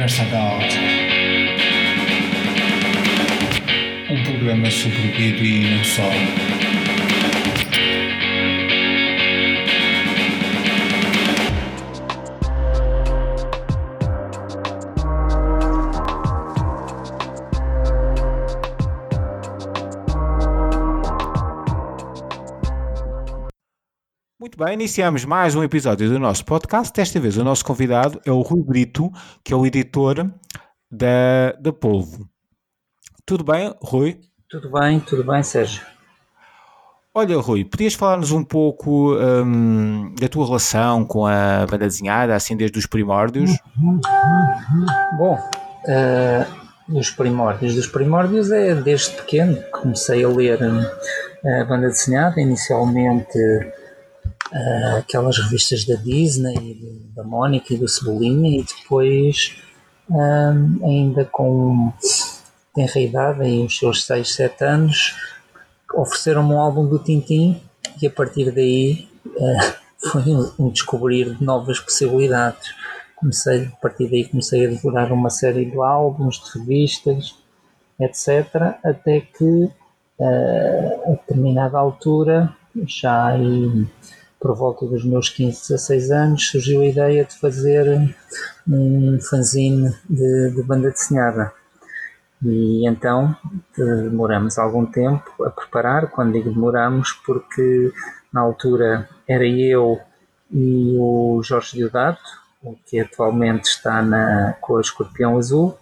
[0.00, 0.78] Conversa Adult.
[4.08, 6.10] Um programa sobre o e não só.
[24.62, 26.92] Bem, iniciamos mais um episódio do nosso podcast.
[26.92, 29.10] Desta vez o nosso convidado é o Rui Brito,
[29.42, 30.30] que é o editor
[30.90, 32.28] da, da Polvo.
[33.24, 34.20] Tudo bem, Rui?
[34.50, 35.80] Tudo bem, tudo bem, Sérgio.
[37.14, 42.54] Olha, Rui, podias falar-nos um pouco hum, da tua relação com a banda desenhada, assim
[42.54, 43.56] desde os primórdios?
[45.16, 45.38] Bom,
[45.86, 50.84] uh, dos primórdios, dos primórdios é desde pequeno que comecei a ler hum,
[51.48, 53.38] a banda desenhada, inicialmente
[54.52, 59.56] uh, aquelas revistas da Disney, da Mónica e do Cebolinha, e depois,
[60.08, 61.92] um, ainda com
[62.74, 65.16] tenra idade, em os seus 6, 7 anos,
[65.94, 67.60] ofereceram-me um álbum do Tintim
[68.00, 69.74] e a partir daí uh,
[70.10, 72.74] foi um, um descobrir de novas possibilidades.
[73.16, 77.36] Comecei, a partir daí comecei a devorar uma série de álbuns, de revistas,
[77.98, 78.78] etc.
[78.82, 79.44] Até que
[80.18, 82.54] uh, a determinada altura,
[82.86, 83.86] já aí
[84.40, 88.16] por volta dos meus 15, 16 anos, surgiu a ideia de fazer
[88.66, 91.52] um fanzine de, de banda desenhada.
[92.42, 93.36] E então
[93.76, 97.92] demoramos algum tempo a preparar, quando digo demoramos, porque
[98.32, 100.00] na altura era eu
[100.50, 102.40] e o Jorge Diodato,
[102.86, 105.76] que atualmente está na, com a Escorpião Azul,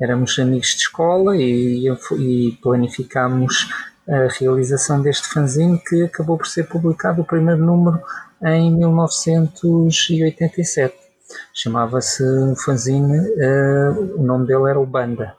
[0.00, 1.86] éramos amigos de escola e,
[2.18, 3.68] e planificámos
[4.08, 8.02] a realização deste fanzine que acabou por ser publicado o primeiro número
[8.42, 10.94] em 1987.
[11.54, 15.34] Chamava-se um fanzine, uh, o nome dele era o Banda.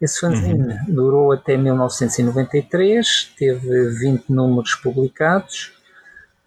[0.00, 0.78] Esse fanzine uhum.
[0.88, 5.76] durou até 1993, teve 20 números publicados.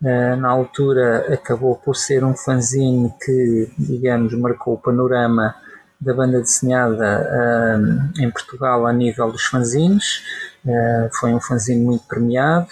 [0.01, 5.53] Uh, na altura acabou por ser um fanzine que, digamos, marcou o panorama
[6.01, 10.23] da banda desenhada uh, em Portugal a nível dos fanzines.
[10.65, 12.69] Uh, foi um fanzine muito premiado,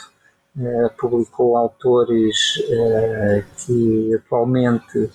[0.58, 2.60] uh, publicou autores
[3.58, 5.12] que atualmente,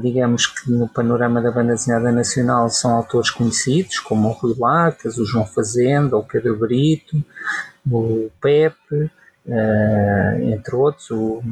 [0.00, 5.18] digamos que no panorama da banda desenhada nacional, são autores conhecidos, como o Rui Lacas,
[5.18, 7.22] o João Fazenda, o Pedro Brito,
[7.90, 9.10] o Pepe,
[10.40, 11.10] entre outros.
[11.10, 11.42] O...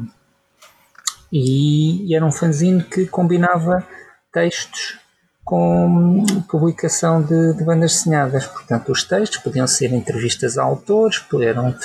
[1.31, 3.85] E, e era um fanzine que combinava
[4.31, 4.97] textos
[5.49, 8.45] com publicação de, de, bandas desenhadas.
[8.45, 11.75] Portanto, os textos podiam ser entrevistas a autores, eram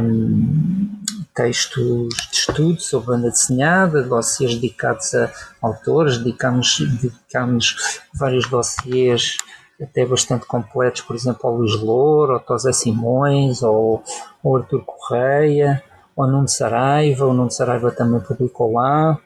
[0.00, 0.88] um,
[1.34, 5.30] textos de estudo sobre banda desenhada, dossiês dedicados a
[5.60, 9.36] autores, dedicámos, dedicámos vários dossiês
[9.78, 14.02] até bastante completos, por exemplo, ao Luís Louro, ao Tosé Simões, ao,
[14.42, 15.82] ao Artur Correia,
[16.16, 19.20] ao Nuno Saraiva, o Nuno Saraiva também publicou lá.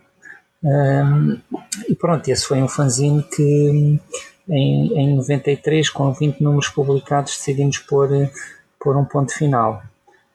[0.62, 1.40] Um,
[1.88, 3.98] e pronto, esse foi um fanzine que
[4.48, 8.08] em, em 93, com 20 números publicados, decidimos pôr,
[8.80, 9.82] pôr um ponto final.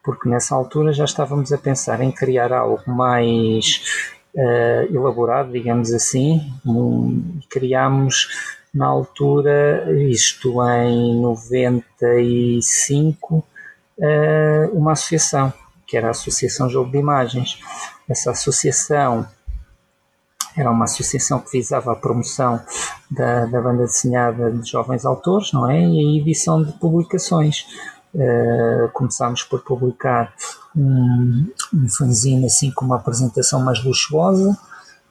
[0.03, 6.53] Porque nessa altura já estávamos a pensar em criar algo mais uh, elaborado, digamos assim.
[6.65, 8.27] Um, criámos
[8.73, 13.45] na altura, isto em 95, uh,
[14.73, 15.53] uma associação,
[15.87, 17.59] que era a Associação Jogo de Imagens.
[18.09, 19.27] Essa associação
[20.55, 22.61] era uma associação que visava a promoção
[23.09, 25.81] da, da banda desenhada de jovens autores, não é?
[25.81, 27.65] E a edição de publicações.
[28.13, 30.31] Uh, começámos por publicar
[30.75, 34.55] um, um fanzine assim com uma apresentação mais luxuosa,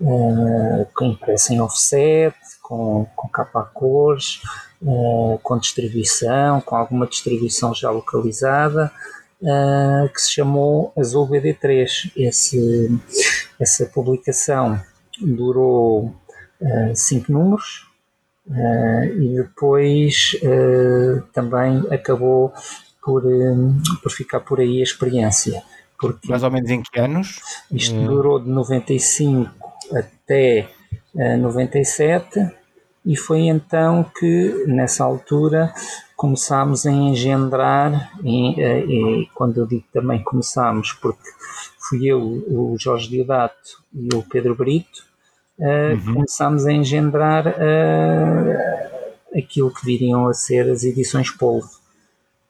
[0.00, 4.40] uh, com impressa em offset, com, com capa a cores,
[4.80, 8.92] uh, com distribuição, com alguma distribuição já localizada,
[10.14, 12.12] que se chamou Azul BD3.
[12.16, 12.96] Esse,
[13.58, 14.80] essa publicação
[15.20, 16.14] durou
[16.60, 17.86] uh, cinco números
[18.46, 22.52] uh, e depois uh, também acabou
[23.02, 23.22] por,
[24.02, 25.62] por ficar por aí a experiência.
[25.98, 27.40] Porque Mais ou menos em que anos?
[27.70, 29.50] Isto durou de 95
[29.92, 30.68] até
[31.14, 32.50] 97
[33.04, 35.72] e foi então que nessa altura
[36.16, 41.28] começámos a engendrar, e, e, quando eu digo também começámos, porque
[41.92, 45.04] fui eu, o Jorge Diodato e o Pedro Brito,
[45.58, 46.14] uh, uhum.
[46.14, 51.68] começámos a engendrar uh, aquilo que viriam a ser as edições Polvo,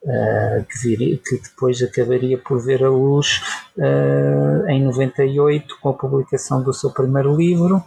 [0.05, 3.43] uh, que, viria, que, depois acabaria por ver a luz
[4.69, 7.83] em 98 com a publicação do seu primeiro livro,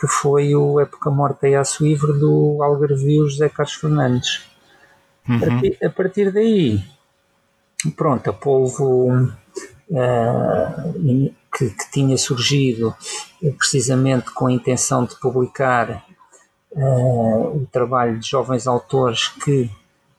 [0.00, 4.48] que foi o Época Morta e Aço Livre do Algarvio José Carlos Fernandes.
[5.28, 5.36] Uhum.
[5.36, 6.82] A, partir, a, partir, daí,
[7.94, 9.30] pronto, a polvo
[9.90, 12.94] uh, que, que, tinha surgido
[13.56, 16.04] precisamente com a intenção de publicar
[17.54, 19.70] o trabalho de jovens autores que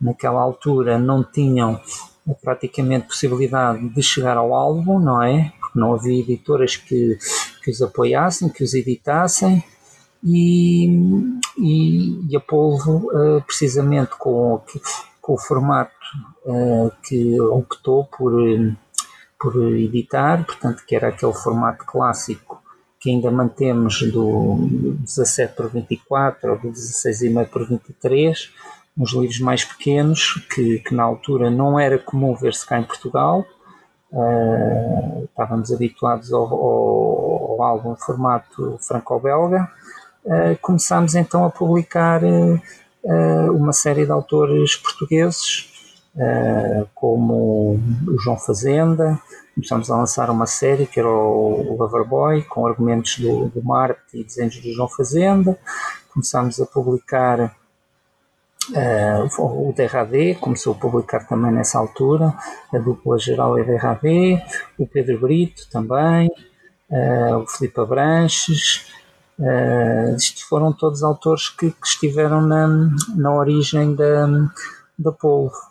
[0.01, 1.79] naquela altura não tinham
[2.41, 5.51] praticamente possibilidade de chegar ao álbum, não é?
[5.59, 7.17] Porque não havia editoras que,
[7.63, 9.63] que os apoiassem, que os editassem.
[10.23, 10.87] E,
[11.57, 14.61] e, e a Polvo, uh, precisamente com,
[15.21, 15.93] com o formato
[16.45, 18.33] uh, que optou por,
[19.39, 22.61] por editar, portanto, que era aquele formato clássico
[22.99, 24.57] que ainda mantemos do
[25.05, 28.51] 17 por 24 ou do 16,5 por 23,
[28.97, 33.45] uns livros mais pequenos, que, que na altura não era comum ver-se cá em Portugal.
[34.11, 39.71] Uh, estávamos habituados ao, ao, ao álbum formato franco-belga.
[40.25, 45.68] Uh, começámos então a publicar uh, uma série de autores portugueses,
[46.93, 49.19] como o João Fazenda.
[49.55, 54.01] Começámos a lançar uma série que era o, o Loverboy, com argumentos do, do Marte
[54.13, 55.57] e desenhos do João Fazenda.
[56.13, 57.55] Começámos a publicar
[58.69, 62.35] Uh, o DRAD começou a publicar também nessa altura,
[62.71, 64.43] a dupla geral é DRAD,
[64.77, 66.29] o Pedro Brito também,
[66.91, 68.85] uh, o Filipe Abranches,
[69.39, 72.67] uh, isto foram todos autores que, que estiveram na,
[73.15, 74.27] na origem da,
[74.99, 75.68] da Polvo.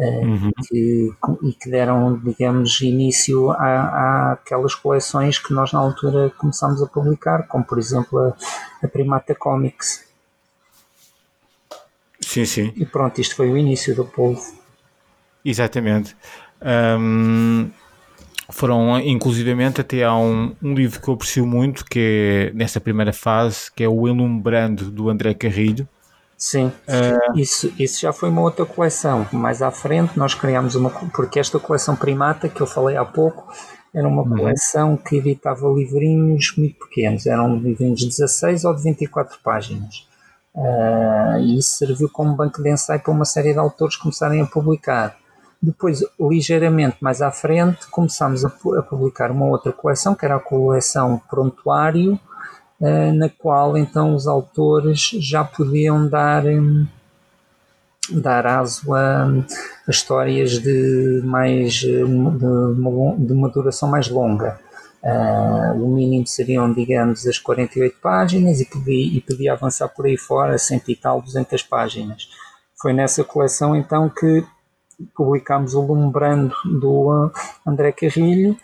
[0.00, 0.50] Uhum.
[0.66, 1.12] Que,
[1.42, 7.64] e que deram, digamos, início àquelas coleções que nós na altura começámos a publicar, como
[7.64, 8.34] por exemplo a,
[8.82, 10.08] a Primata Comics.
[12.20, 12.72] Sim, sim.
[12.76, 14.40] E pronto, isto foi o início do povo.
[15.44, 16.16] Exatamente.
[16.62, 17.70] Um,
[18.50, 23.12] foram, inclusivamente, até há um, um, livro que eu aprecio muito, que é nessa primeira
[23.12, 25.88] fase, que é o Elumbrando, do André Carrilho.
[26.40, 29.28] Sim, uh, isso, isso já foi uma outra coleção.
[29.30, 33.46] Mais à frente nós criámos uma, porque esta coleção primata que eu falei há pouco
[33.94, 34.38] era uma uhum.
[34.38, 40.08] coleção que editava livrinhos muito pequenos, eram livrinhos de 16 ou de 24 páginas.
[40.54, 44.46] Uh, e isso serviu como banco de ensaio para uma série de autores começarem a
[44.46, 45.18] publicar.
[45.62, 50.40] Depois, ligeiramente mais à frente, começámos a, a publicar uma outra coleção, que era a
[50.40, 52.18] coleção Prontuário,
[52.80, 56.44] na qual então os autores já podiam dar,
[58.10, 59.26] dar aso a,
[59.86, 64.58] a histórias de, mais, de, de uma duração mais longa.
[65.02, 70.18] Uh, o mínimo seriam, digamos, as 48 páginas e podia, e podia avançar por aí
[70.18, 72.28] fora, cento e tal, 200 páginas.
[72.80, 74.44] Foi nessa coleção então que
[75.14, 77.30] publicámos o Lumbrando do
[77.66, 78.56] André Carrilho,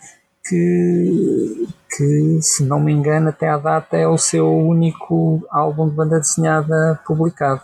[0.47, 5.95] que, que, se não me engano, até à data é o seu único álbum de
[5.95, 7.61] banda desenhada publicado.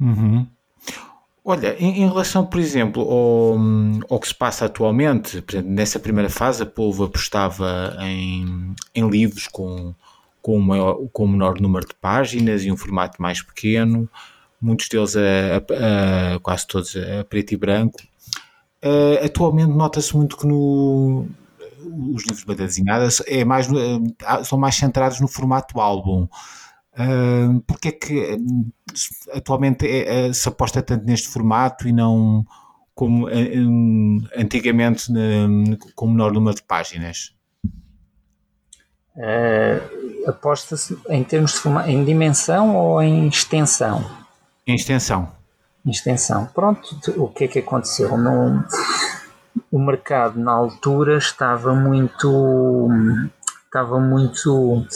[0.00, 0.46] Uhum.
[1.44, 3.56] Olha, em, em, relação, por exemplo, ao,
[4.10, 9.46] ao, que se passa atualmente, exemplo, nessa primeira fase, a Polvo apostava em, em livros
[9.46, 9.94] com,
[10.42, 14.08] com, maior, com um menor número de páginas e um formato mais pequeno,
[14.60, 18.00] muitos deles a, a, a quase todos a preto e branco.
[18.84, 21.26] Uh, atualmente nota-se muito que no,
[22.14, 23.68] os livros de banda desenhada é mais,
[24.44, 26.28] são mais centrados no formato álbum.
[26.98, 28.38] Uh, porque é que
[29.32, 32.46] atualmente é, é, se aposta tanto neste formato e não
[32.94, 33.28] como
[34.34, 35.12] antigamente
[35.94, 37.34] com menor número de páginas?
[39.14, 44.04] Uh, Aposta-se em termos de formato, em dimensão ou em extensão?
[44.66, 45.30] Em extensão.
[45.84, 46.46] Em extensão.
[46.46, 48.18] Pronto, o que é que aconteceu?
[48.18, 48.64] No,
[49.70, 52.88] o mercado na altura estava muito
[53.66, 54.86] estava muito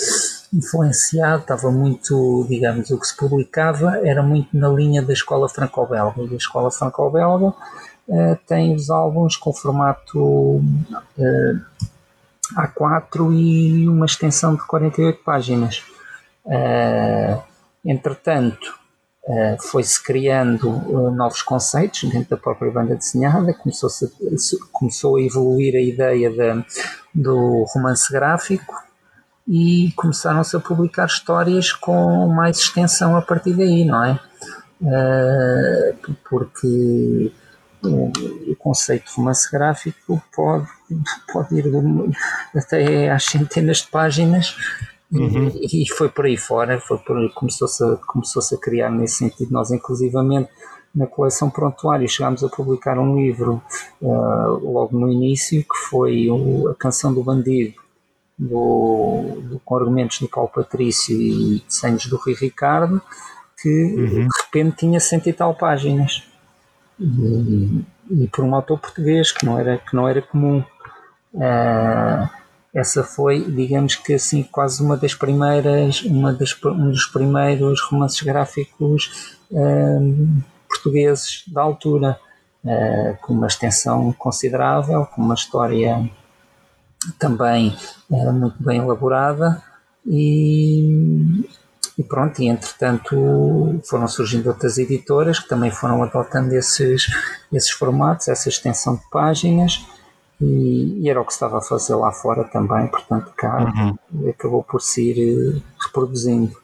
[0.53, 6.23] influenciado, estava muito, digamos, o que se publicava era muito na linha da escola franco-belga.
[6.23, 11.61] E a escola franco-belga uh, tem os álbuns com formato uh,
[12.57, 15.85] A4 e uma extensão de 48 páginas.
[16.45, 17.41] Uh,
[17.85, 18.80] entretanto,
[19.71, 20.71] foi-se criando
[21.13, 26.65] novos conceitos dentro da própria banda desenhada, começou, a, começou a evoluir a ideia de,
[27.15, 28.75] do romance gráfico,
[29.53, 34.21] e começaram-se a publicar histórias com mais extensão a partir daí, não é?
[34.81, 37.33] Uh, porque
[37.83, 38.13] o,
[38.53, 40.69] o, conceito de romance gráfico pode,
[41.33, 41.65] pode ir
[42.55, 44.57] até às centenas de páginas
[45.13, 45.49] uhum.
[45.55, 49.53] e, e, foi por aí fora, foi por, começou-se a, começou a criar nesse sentido.
[49.53, 50.51] Nós, inclusivamente,
[50.95, 53.63] na coleção Prontuário, chegámos a publicar um livro
[54.01, 57.75] uh, logo no início que foi o, A Canção do Bandido
[58.39, 63.01] do, do, com argumentos do Paulo Patrício e desenhos do Rui Ricardo,
[63.61, 64.27] que uhum.
[64.27, 66.25] de repente tinha cento e tal páginas.
[66.99, 70.65] E, e, por um autor português, que não era, que não era comum.
[71.35, 72.29] Uh,
[72.75, 78.23] essa foi, digamos que assim, quase uma das primeiras, uma das, um dos primeiros romances
[78.23, 82.19] gráficos uh, portugueses da altura,
[82.65, 86.09] uh, com uma extensão considerável, com uma história
[87.19, 87.77] também
[88.09, 89.61] uh, muito bem elaborada
[90.07, 91.45] e,
[91.99, 97.11] e pronto, e entretanto foram surgindo outras editoras que também foram adotando esses,
[97.53, 99.85] esses formatos, essa extensão de páginas
[100.41, 103.73] e, e, era o que se estava a fazer lá fora também, portanto cá
[104.13, 104.29] uhum.
[104.31, 106.57] acabou por se ir eh, reproduzindo.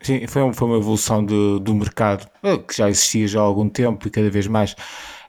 [0.00, 3.68] Sim, foi, foi uma evolução de, do mercado eh, que já existia já há algum
[3.68, 4.76] tempo e cada vez mais.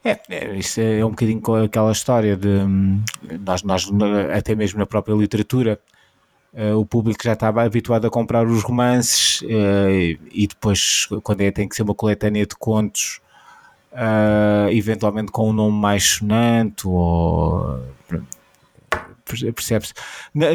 [0.03, 3.01] É, é, isso é um bocadinho com aquela história de hum,
[3.45, 3.89] nós, nós
[4.35, 5.79] até mesmo na própria literatura,
[6.53, 11.51] uh, o público já estava habituado a comprar os romances uh, e depois, quando é,
[11.51, 13.21] tem que ser uma coletânea de contos,
[13.93, 17.79] uh, eventualmente com um nome mais sonante ou
[19.25, 19.93] percebe-se.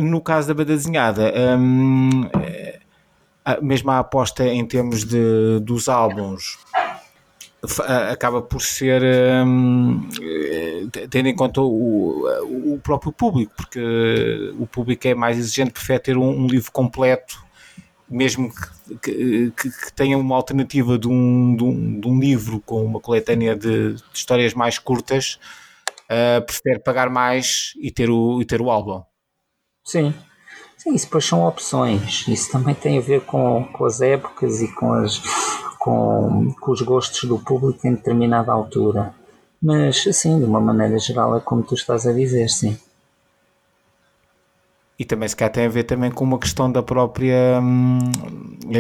[0.02, 2.23] No caso da banda desenhada, um,
[3.62, 6.59] mesmo a aposta em termos de, dos álbuns
[8.11, 9.02] acaba por ser
[9.45, 10.09] um,
[11.11, 12.25] tendo em conta o,
[12.75, 17.48] o próprio público, porque o público é mais exigente, prefere ter um, um livro completo
[18.11, 18.50] mesmo
[19.03, 23.00] que, que, que, tenha uma alternativa de um, de, um, de um, livro com uma
[23.00, 25.38] coletânea de, de histórias mais curtas,
[26.05, 29.03] uh, prefere pagar mais e ter o, e ter o álbum.
[29.85, 30.15] Sim.
[30.77, 32.27] Sim, isso depois são opções.
[32.29, 35.21] Isso também tem a ver com, com as épocas e com, as,
[35.79, 39.12] com, com os gostos do público em determinada altura.
[39.61, 42.79] Mas, assim, de uma maneira geral, é como tu estás a dizer, sim.
[44.99, 48.00] E também se calhar tem a ver também com uma questão da própria hum,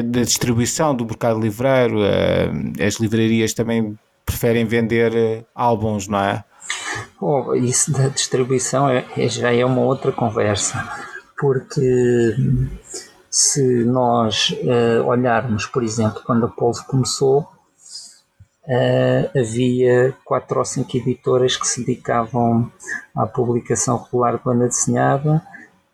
[0.04, 2.00] da distribuição do mercado livreiro.
[2.00, 3.96] Uh, as livrarias também
[4.26, 6.44] preferem vender uh, álbuns, não é?
[7.20, 10.86] Oh, isso da distribuição é, é, já é uma outra conversa,
[11.38, 12.34] porque
[13.30, 17.40] se nós uh, olharmos, por exemplo, quando a Polvo começou,
[18.64, 22.70] uh, havia quatro ou cinco editoras que se dedicavam
[23.16, 25.42] à publicação regular de banda desenhada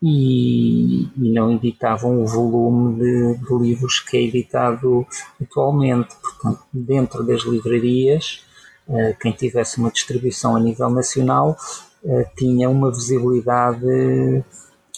[0.01, 5.05] e, e não editavam o volume de, de, livros que é editado
[5.41, 6.15] atualmente.
[6.15, 8.45] Portanto, dentro das livrarias,
[8.87, 11.57] uh, quem tivesse uma distribuição a nível nacional
[12.03, 14.43] uh, tinha uma visibilidade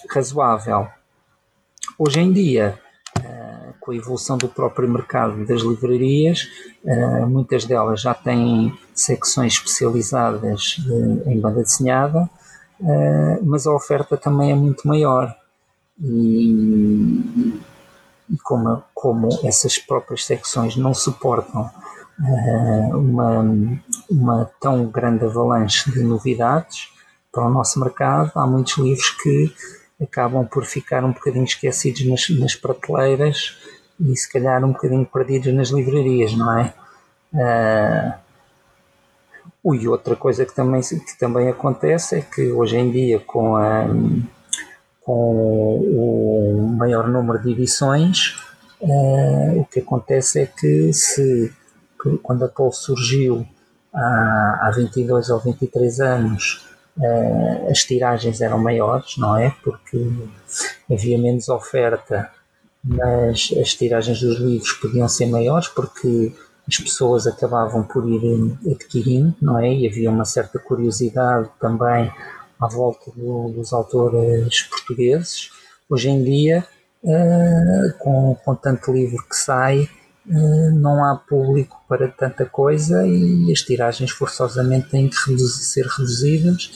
[0.10, 0.88] razoável.
[1.98, 2.78] Hoje em dia,
[3.20, 6.48] uh, com a evolução do próprio mercado das livrarias,
[7.28, 10.78] muitas delas já têm secções especializadas
[11.26, 12.30] em banda desenhada
[12.80, 15.36] uh, mas a oferta também é muito maior.
[16.00, 17.60] E,
[18.30, 21.70] e como, como essas próprias secções não suportam
[22.20, 23.80] uh, uma,
[24.10, 26.90] uma tão grande avalanche de novidades
[27.32, 29.54] para o nosso mercado, há muitos livros que
[30.02, 33.58] acabam por ficar um bocadinho esquecidos nas, nas prateleiras
[34.00, 36.74] e se calhar um bocadinho perdidos nas livrarias, não é?
[37.34, 38.27] Uh,
[39.76, 43.86] e outra coisa que também, que também acontece é que hoje em dia, com, a,
[45.02, 48.38] com o maior número de edições,
[48.82, 51.54] uh, o que acontece é que se
[52.24, 53.46] quando a Pol surgiu
[53.94, 56.66] há, há 22 ou 23 anos,
[56.98, 59.54] uh, as tiragens eram maiores, não é?
[59.64, 60.10] Porque
[60.90, 62.30] havia menos oferta,
[62.84, 66.34] mas as tiragens dos livros podiam ser maiores porque
[66.68, 69.74] as pessoas acabavam por ir adquirindo, não é?
[69.74, 72.12] E havia uma certa curiosidade também
[72.60, 75.50] à volta do, dos autores portugueses.
[75.90, 76.66] Hoje em dia,
[77.04, 79.90] uh, com, com tanto livro que sai,
[80.28, 85.86] uh, não há público para tanta coisa e as tiragens forçosamente têm que reduzir, ser
[85.86, 86.72] reduzidas.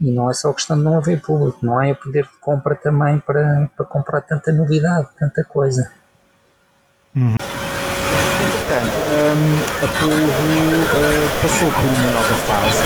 [0.00, 3.20] E não é só questão de não haver público, não é poder de compra também
[3.20, 5.92] para, para comprar tanta novidade, tanta coisa.
[7.14, 7.36] Uhum.
[9.34, 12.84] Um, a Polvo uh, passou por uma nova fase.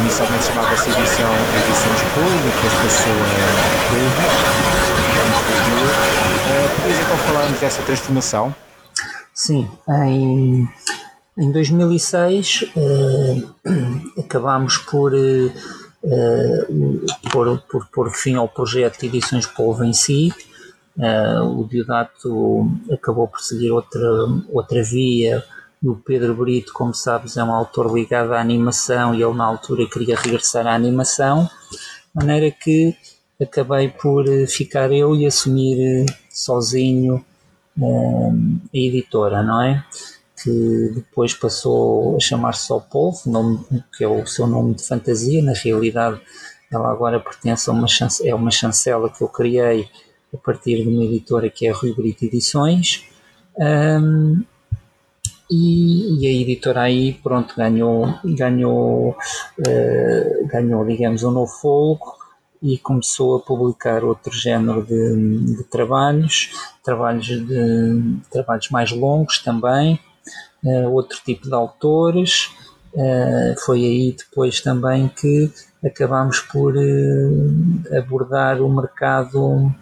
[0.00, 3.46] Inicialmente chamava-se edição Edições Polvo, depois passou a
[3.90, 4.22] Polvo.
[6.46, 8.54] Uh, então falarmos dessa transformação?
[9.34, 10.68] Sim, em,
[11.36, 13.54] em 2006 uh,
[14.20, 15.52] acabámos por, uh,
[17.32, 20.32] por, por, por fim ao projeto Edições Polvo em si
[20.98, 24.02] Uh, o Diodato acabou por seguir outra,
[24.52, 25.44] outra via.
[25.82, 29.88] O Pedro Brito, como sabes, é um autor ligado à animação e ele, na altura,
[29.88, 32.96] queria regressar à animação, de maneira que
[33.40, 37.24] acabei por ficar eu e assumir sozinho
[37.80, 39.84] a editora, não é?
[40.42, 43.64] Que depois passou a chamar-se Só Povo, nome,
[43.96, 46.20] que é o seu nome de fantasia, na realidade
[46.70, 47.86] ela agora pertence a uma,
[48.24, 49.88] é uma chancela que eu criei
[50.34, 53.04] a partir de uma editora que é a Rui Brito Edições.
[53.56, 54.44] Um,
[55.50, 59.10] e, e, a editora aí pronto ganhou ganhou
[59.58, 62.16] uh, ganhou digamos um novo fogo
[62.62, 66.50] e começou a publicar outro género de, de trabalhos
[66.84, 69.98] trabalhos de trabalhos mais longos também
[70.64, 72.50] uh, outro tipo de autores.
[72.94, 75.50] Uh, foi aí depois também que
[75.84, 76.74] acabámos por
[77.96, 79.72] abordar o mercado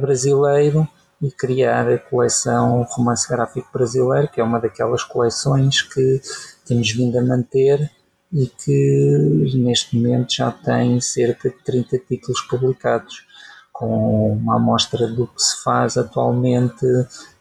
[0.00, 0.86] brasileiro
[1.20, 6.20] e criar a coleção Romance Gráfico Brasileiro, que é uma daquelas coleções que
[6.66, 7.90] temos vindo a manter
[8.32, 13.26] e que neste momento já tem cerca de 30 títulos publicados,
[13.72, 16.86] com uma amostra do que se faz atualmente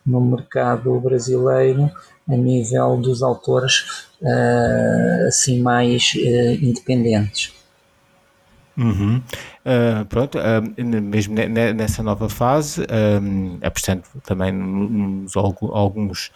[0.06, 1.92] no mercado brasileiro
[2.28, 7.59] a nível dos autores uh, assim mais uh, independentes.
[8.80, 9.22] Uhum.
[9.66, 16.32] Uh, pronto, uh, mesmo nessa nova fase, uh, apostando também nos alguns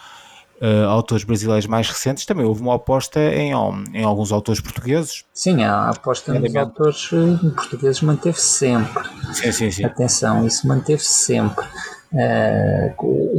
[0.62, 3.54] uh, autores brasileiros mais recentes, também houve uma aposta em,
[3.94, 5.24] em alguns autores portugueses.
[5.34, 7.08] Sim, a aposta nos autores
[7.56, 9.04] portugueses manteve-se sempre.
[9.34, 9.86] Sim, sim, sim.
[9.86, 11.66] Atenção, isso manteve-se sempre.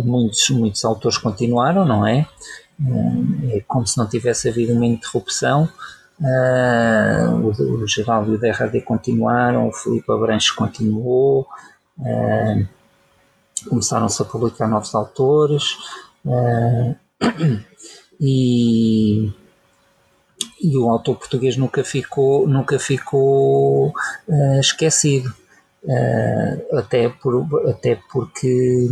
[0.03, 2.27] muitos, muitos autores continuaram, não é?
[3.53, 5.69] é como se não tivesse havido uma interrupção
[6.21, 11.47] Uh, o, o Geraldo e o DRD continuaram, o Filipe Abranches continuou,
[11.99, 12.69] uh,
[13.69, 15.77] começaram-se a publicar novos autores
[16.25, 16.95] uh,
[18.21, 19.33] e,
[20.63, 23.93] e o autor português nunca ficou, nunca ficou
[24.61, 25.35] esquecido.
[26.73, 28.89] até, por, até porque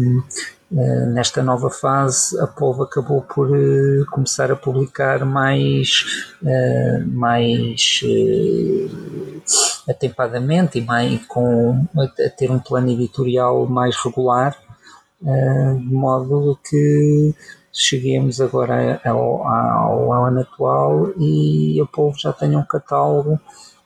[0.73, 8.01] nesta nova fase, a Polvo acabou por uh, começar a publicar mais, uh, mais
[9.88, 14.57] atempadamente e mais, com, a, ter um plano editorial mais regular,
[15.20, 17.35] de modo que
[17.73, 23.38] cheguemos agora ao, ao, ao ano atual e a Polvo já tenha um catálogo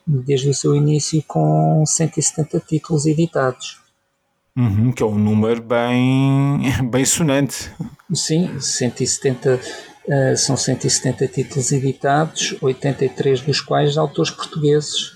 [0.05, 3.86] desde o seu início com 170 títulos editados.
[4.57, 7.71] Uhum, que é um número bem, bem sonante.
[8.11, 15.15] Sim, 170, uh, são 170 títulos editados, 83 dos quais de autores portugueses,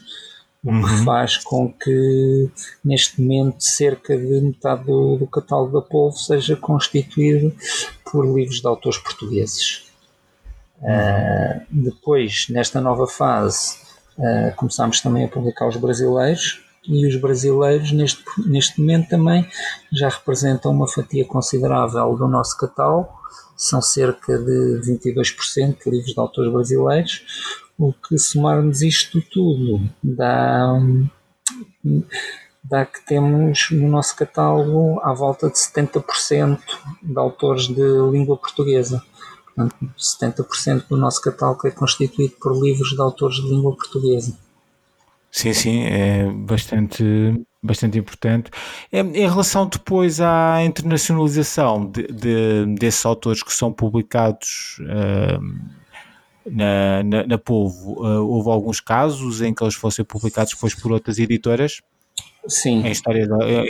[0.63, 1.03] o que uhum.
[1.03, 2.51] faz com que
[2.85, 7.51] neste momento cerca de metade do, do catálogo da Povo seja constituído
[8.11, 9.85] por livros de autores portugueses.
[10.81, 13.75] Uh, depois, nesta nova fase,
[14.19, 19.47] uh, começámos também a publicar os brasileiros, e os brasileiros neste, neste momento também
[19.91, 23.09] já representam uma fatia considerável do nosso catálogo,
[23.55, 27.23] são cerca de 22% de livros de autores brasileiros,
[27.77, 30.79] o que somarmos isto tudo dá,
[32.63, 36.59] dá que temos no nosso catálogo à volta de 70%
[37.03, 39.03] de autores de língua portuguesa.
[39.45, 44.37] Portanto, 70% do nosso catálogo é constituído por livros de autores de língua portuguesa.
[45.31, 47.03] Sim, sim, é bastante,
[47.63, 48.51] bastante importante.
[48.91, 55.41] Em relação depois à internacionalização de, de desses autores que são publicados uh,
[56.45, 60.91] na, na, na Povo, uh, houve alguns casos em que eles fossem publicados depois por
[60.91, 61.81] outras editoras?
[62.45, 62.85] Sim.
[62.85, 63.63] Em história da, é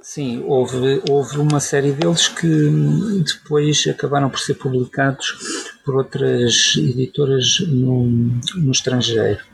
[0.00, 2.46] Sim, houve, houve uma série deles que
[3.24, 8.06] depois acabaram por ser publicados por outras editoras no,
[8.56, 9.44] no estrangeiro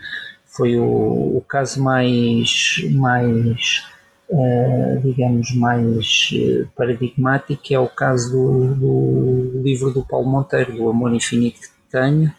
[0.54, 3.84] foi o, o caso mais, mais
[4.28, 10.88] uh, digamos, mais eh, paradigmático, é o caso do, do, livro do Paulo Monteiro, do
[10.88, 12.32] Amor Infinito que Tenho,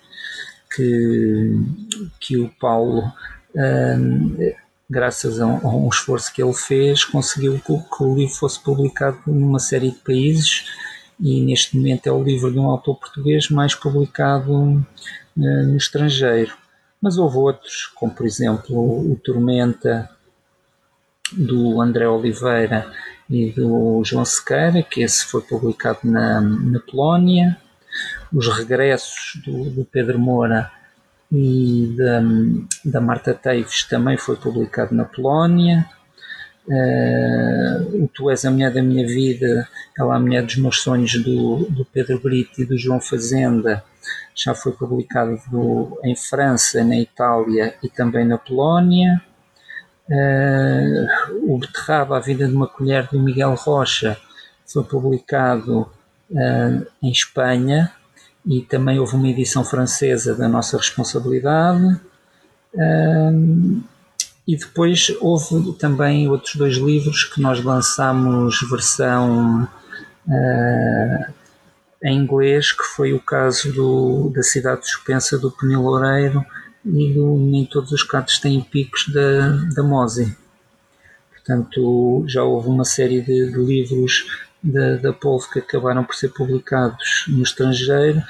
[0.73, 1.59] que,
[2.19, 3.01] que o Paulo,
[3.53, 4.55] uh,
[4.89, 8.63] graças a um, a um, esforço que ele fez, conseguiu que, que o livro fosse
[8.63, 10.65] publicado numa série de países
[11.19, 14.85] e neste momento é o livro de um autor português mais publicado uh,
[15.35, 16.64] no estrangeiro
[17.05, 20.09] mas houve outros, como por exemplo o Tormenta
[21.31, 22.91] do André Oliveira
[23.29, 27.61] e do João Sequeira, que esse foi publicado na, na Polónia,
[28.33, 30.71] os regressos do, do Pedro Moura
[31.31, 32.23] e da,
[32.83, 35.87] da Marta Teves também foi publicado na Polónia.
[36.67, 40.81] Uh, o Tu És a Mulher da Minha Vida, Ela é a Mulher dos Meus
[40.81, 43.83] Sonhos, do, do Pedro Brito e do João Fazenda,
[44.35, 49.21] já foi publicado do, em França, na Itália e também na Polónia.
[50.09, 54.17] Uh, o Beterraba, A Vida de uma Colher, do Miguel Rocha,
[54.65, 55.89] foi publicado
[56.29, 57.91] uh, em Espanha
[58.45, 61.99] e também houve uma edição francesa da nossa responsabilidade.
[62.73, 63.81] Uh,
[64.47, 69.67] e depois houve também outros dois livros que nós lançamos versão
[72.05, 76.45] em inglês, que foi o caso do, da Cidade Suspensa do Penil Loureiro
[76.85, 80.37] e do Nem Todos os Catos Têm Picos da, da Mose.
[81.31, 84.27] Portanto, já houve uma série de, de livros
[84.61, 88.21] da, da Polvo que acabaram por ser publicados no estrangeiro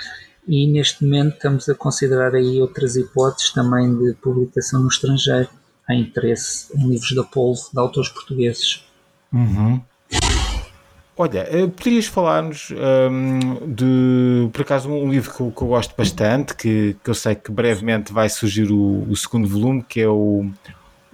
[0.48, 5.50] e neste momento estamos a considerar aí outras hipóteses também de publicação no estrangeiro.
[5.88, 8.86] Há interesse em livros da Polvo de autores portugueses.
[9.34, 9.82] Uhum.
[11.18, 15.96] Olha, eh, poderias falar-nos um, de, por acaso, um livro que eu, que eu gosto
[15.98, 20.10] bastante, que, que, eu sei que brevemente vai surgir o, o segundo volume, que é
[20.10, 20.46] o,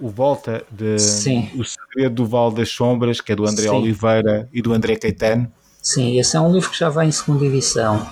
[0.00, 1.48] o Volta de Sim.
[1.56, 3.76] O Segredo do Val das Sombras, que é do André Sim.
[3.76, 5.50] Oliveira e do André Caetano.
[5.80, 8.04] Sim, esse é um livro que já vai em segunda edição.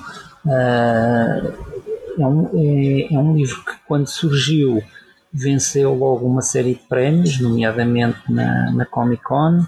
[0.45, 1.53] Uh,
[2.19, 4.81] é, um, é, é um livro que, quando surgiu,
[5.33, 9.67] venceu logo uma série de prémios, nomeadamente na, na Comic Con.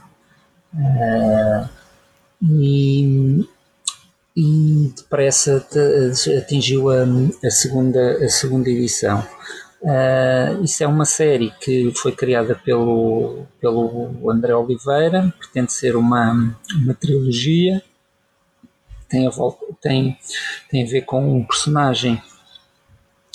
[0.73, 1.82] Uh,
[2.43, 3.47] e,
[4.37, 5.65] e depressa
[6.39, 7.05] atingiu a,
[7.45, 9.27] a, segunda, a segunda edição.
[9.81, 16.57] Uh, isso é uma série que foi criada pelo, pelo André Oliveira, pretende ser uma,
[16.75, 17.83] uma trilogia,
[19.09, 20.17] tem a, volta, tem,
[20.71, 22.23] tem a ver com um personagem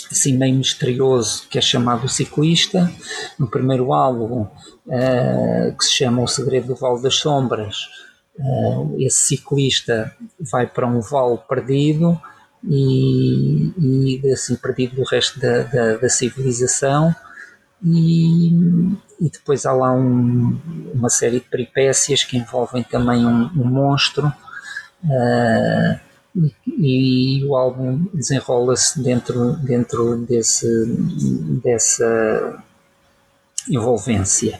[0.10, 2.90] assim meio misterioso que é chamado Ciclista.
[3.38, 7.76] No primeiro álbum, uh, que se chama O Segredo do Vale das Sombras,
[8.40, 12.22] Uh, esse ciclista vai para um vale perdido
[12.64, 13.74] e,
[14.24, 17.16] e assim perdido do resto da, da, da civilização
[17.84, 18.50] e,
[19.20, 20.60] e, depois há lá um,
[20.94, 26.00] uma série de peripécias que envolvem também um, um monstro uh,
[26.68, 30.68] e, e, o álbum desenrola-se dentro, dentro desse,
[31.64, 32.64] dessa
[33.70, 34.60] envolvência.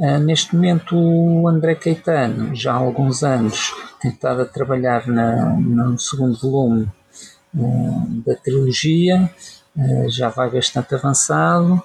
[0.00, 5.50] Uh, neste momento, o André Caetano, já há alguns anos, tem estado a trabalhar na,
[5.56, 6.88] no segundo volume
[7.54, 9.30] uh, da trilogia,
[9.76, 11.82] uh, já vai bastante avançado.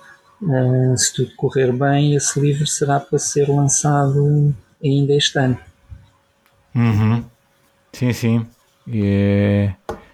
[0.96, 5.60] se tudo correr bem, esse livro será para ser lançado ainda este ano.
[6.74, 7.22] Uhum.
[7.92, 8.48] Sim, sim.
[8.88, 9.70] E,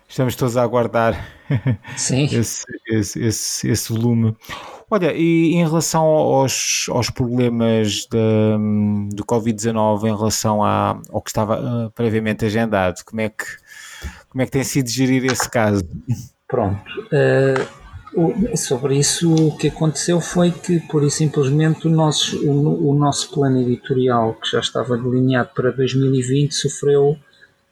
[0.09, 1.40] estamos todos a aguardar
[1.95, 4.35] esse, esse, esse, esse volume.
[4.89, 11.29] Olha, e em relação aos, aos problemas de, do Covid-19, em relação à, ao que
[11.29, 13.45] estava uh, previamente agendado, como é, que,
[14.29, 15.85] como é que tem sido gerir esse caso?
[16.45, 16.83] Pronto.
[17.07, 22.93] Uh, sobre isso, o que aconteceu foi que, por e simplesmente, o nosso, o, o
[22.93, 27.17] nosso plano editorial, que já estava delineado para 2020, sofreu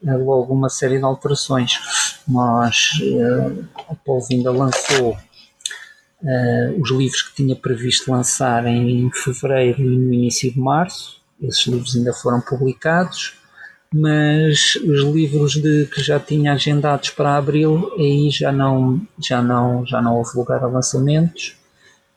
[0.04, 1.80] logo uma série de alterações.
[2.28, 2.92] Nós,
[3.90, 5.18] a Paulo ainda lançou
[6.22, 11.20] uh, os livros que tinha previsto lançar em fevereiro e no início de março.
[11.42, 13.36] Esses livros ainda foram publicados,
[13.94, 19.86] mas os livros de, que já tinha agendados para abril, aí já não, já não,
[19.86, 21.56] já não houve lugar a lançamentos.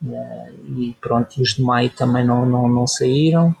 [0.01, 3.55] Uh, e pronto, os de maio também não, não, não saíram,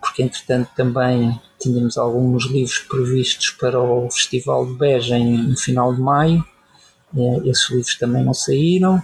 [0.00, 6.00] porque entretanto também tínhamos alguns livros previstos para o Festival de Beja no final de
[6.00, 6.44] maio.
[7.16, 9.02] É, esses livros também não saíram.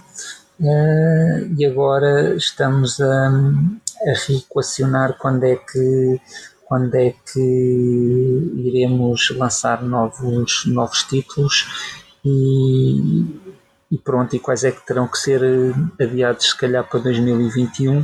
[0.61, 6.21] É, e agora estamos a, a reequacionar quando é que
[6.65, 11.67] quando é que iremos lançar novos, novos títulos
[12.25, 13.25] e,
[13.91, 15.41] e pronto, e quais é que terão que ser
[16.01, 18.03] adiados se calhar para 2021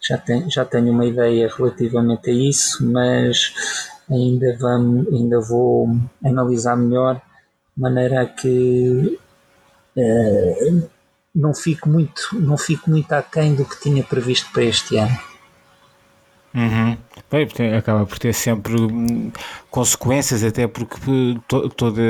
[0.00, 3.52] já, tem, já tenho uma ideia relativamente a isso, mas
[4.10, 5.88] ainda, vamos, ainda vou
[6.24, 9.18] analisar melhor de maneira a que
[9.96, 10.88] uh,
[11.34, 15.18] não fico muito não fico muito aquém do que tinha previsto para este ano.
[16.52, 16.98] Uhum.
[17.30, 19.30] Bem, acaba por ter sempre hum,
[19.70, 20.96] consequências, até porque
[21.46, 22.02] to, toda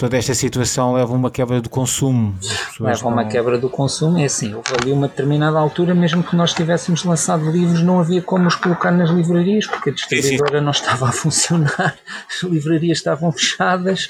[0.00, 2.34] toda esta situação leva a uma quebra do consumo.
[2.80, 6.34] Leva a uma quebra do consumo, é assim, houve ali uma determinada altura, mesmo que
[6.34, 10.58] nós tivéssemos lançado livros, não havia como os colocar nas livrarias, porque a distribuidora sim,
[10.58, 10.64] sim.
[10.64, 11.98] não estava a funcionar,
[12.30, 14.08] as livrarias estavam fechadas,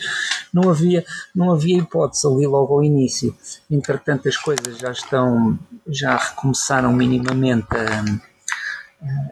[0.55, 3.35] não havia, não havia hipótese ali logo ao início.
[3.68, 8.05] Entretanto, as coisas já estão, já recomeçaram minimamente a,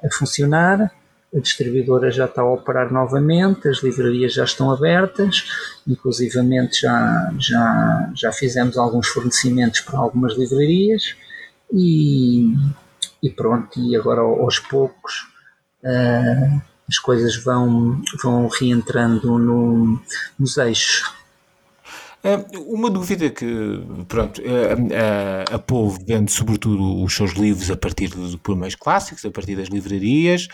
[0.04, 0.90] a funcionar
[1.34, 5.44] a distribuidora já está a operar novamente, as livrarias já estão abertas,
[5.86, 11.14] inclusivamente já, já, já fizemos alguns fornecimentos para algumas livrarias
[11.72, 12.54] e,
[13.22, 15.28] e pronto, e agora aos poucos
[15.84, 20.00] uh, as coisas vão, vão reentrando no,
[20.38, 21.12] nos eixos.
[22.66, 28.08] Uma dúvida que, pronto, a, a, a Povo vende sobretudo os seus livros a partir
[28.08, 30.48] de, por meios clássicos, a partir das livrarias,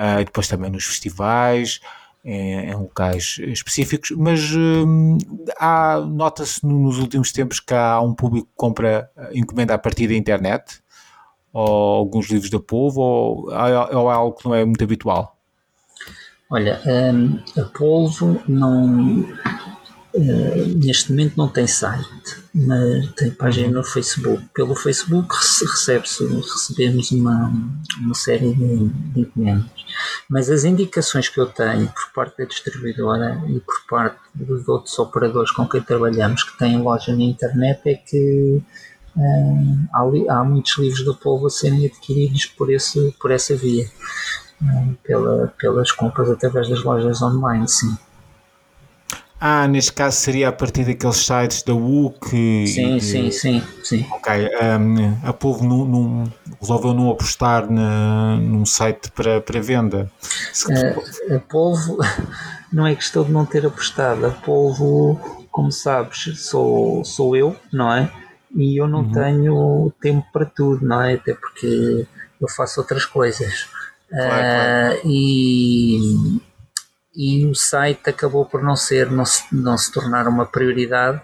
[0.00, 1.80] uh, depois também nos festivais,
[2.24, 5.18] em, em locais específicos, mas hum,
[6.08, 10.80] nota-se nos últimos tempos que há um público que compra, encomenda a partir da internet,
[11.52, 15.36] ou alguns livros da Povo, ou, ou é algo que não é muito habitual?
[16.52, 19.24] Olha, um, a Polvo não
[20.12, 24.44] Uh, neste momento não tem site, mas tem página no Facebook.
[24.52, 27.52] Pelo Facebook recebe recebemos uma,
[28.00, 29.70] uma série de, encomendas.
[30.28, 34.98] Mas as indicações que eu tenho por parte da distribuidora e por parte dos outros
[34.98, 38.60] operadores com quem trabalhamos que têm loja na internet é que
[39.16, 43.88] uh, há, há, muitos livros do povo a serem adquiridos por, esse, por essa via,
[44.60, 47.96] uh, pela, pelas compras através das lojas online, sim.
[49.42, 52.66] Ah, neste caso seria a partir daqueles sites da WUC.
[52.66, 54.06] Sim, e, sim, sim, sim.
[54.10, 54.32] Ok.
[54.34, 60.12] Um, a Povo não, resolveu não apostar na, num site para, para venda.
[60.68, 61.96] A, a Povo
[62.70, 64.26] não é questão de não ter apostado.
[64.26, 65.18] A Povo,
[65.50, 68.12] como sabes, sou, sou eu, não é?
[68.54, 69.12] E eu não uhum.
[69.12, 71.14] tenho tempo para tudo, não é?
[71.14, 72.06] Até porque
[72.38, 73.66] eu faço outras coisas.
[74.10, 75.00] Claro, uh, claro.
[75.04, 76.09] E
[77.14, 81.20] e o site acabou por não ser, não se, não se tornar uma prioridade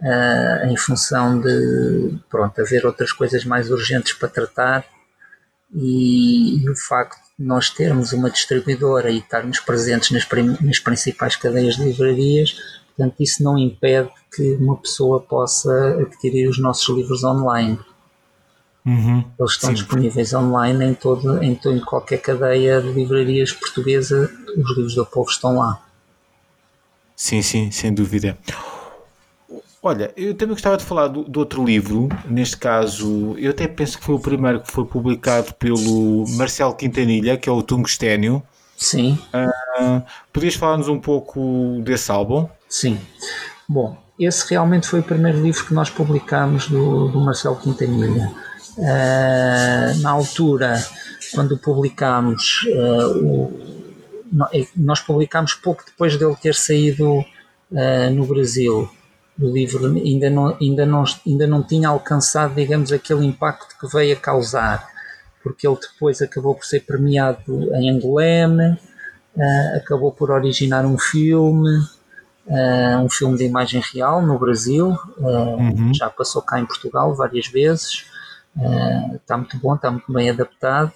[0.00, 4.84] uh, em função de pronto, haver outras coisas mais urgentes para tratar
[5.74, 10.28] e, e, o facto de nós termos uma distribuidora e estarmos presentes nas,
[10.60, 12.56] nas principais cadeias de livrarias,
[12.88, 17.78] portanto isso não impede que uma pessoa possa adquirir os nossos livros online.
[18.84, 19.74] Uhum, Eles estão sim.
[19.74, 25.30] disponíveis online em, todo, em, em qualquer cadeia de livrarias portuguesa, os livros do povo
[25.30, 25.80] estão lá.
[27.14, 28.36] Sim, sim, sem dúvida.
[29.80, 33.98] Olha, eu também gostava de falar do, do, outro livro, neste caso, eu até penso
[33.98, 38.42] que foi o primeiro que foi publicado pelo Marcelo Quintanilha, que é o Tungstênio.
[38.76, 39.18] Sim.
[39.34, 42.48] Uh, podias falar-nos um pouco desse álbum?
[42.68, 42.98] Sim.
[43.68, 48.32] Bom, esse realmente foi o primeiro livro que nós publicámos do, do Marcelo Quintanilha.
[48.78, 50.82] Uh, na altura,
[51.34, 53.60] quando publicámos, uh, o,
[54.52, 58.88] é, nós publicámos pouco depois dele ter saído uh, no Brasil.
[59.38, 64.14] O livro ainda não, ainda, não, ainda não tinha alcançado, digamos, aquele impacto que veio
[64.14, 64.86] a causar,
[65.42, 68.78] porque ele depois acabou por ser premiado em Angoleme,
[69.74, 71.70] acabou por originar um filme,
[73.02, 75.92] um filme de imagem real no Brasil, uhum.
[75.94, 78.11] já passou cá em Portugal várias vezes
[78.56, 80.92] está eh, muito bom, está muito bem adaptado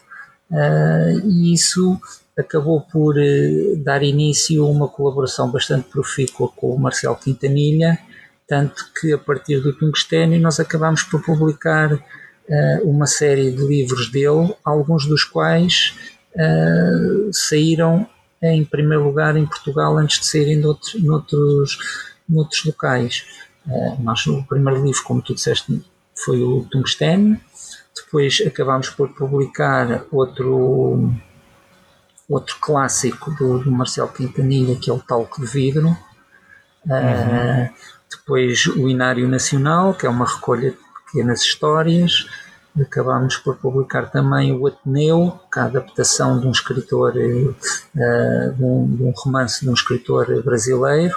[0.51, 1.99] uh, e isso
[2.37, 7.99] acabou por uh, dar início a uma colaboração bastante profícua com o Marcelo Quintanilha,
[8.47, 11.99] tanto que a partir do Tungstênio nós acabamos por publicar
[12.85, 15.95] uma série de livros dele, alguns dos quais
[17.33, 18.07] saíram
[18.41, 21.79] em primeiro lugar em Portugal antes de saírem noutros, noutros,
[22.29, 23.25] noutros locais.
[23.99, 25.83] nós, o primeiro livro, como tu disseste,
[26.17, 27.39] foi o Tungstênio,
[27.95, 31.13] depois acabámos por publicar outro,
[32.29, 35.89] outro clássico do, do Marcelo Quintanilha, que é o Talco de Vidro.
[36.87, 37.67] Uhum.
[37.67, 37.71] Uh,
[38.11, 42.27] depois o Inário Nacional, que é uma recolha de pequenas histórias.
[42.81, 48.65] Acabámos por publicar também o Ateneu, que é a adaptação de um escritor, uh, de,
[48.65, 51.17] um, de um romance de um escritor brasileiro.